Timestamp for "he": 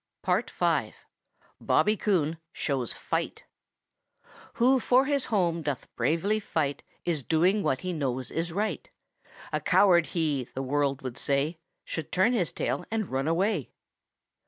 7.81-7.93, 10.17-10.45, 12.05-12.09